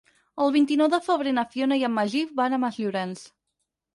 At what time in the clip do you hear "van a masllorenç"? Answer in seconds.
2.39-3.25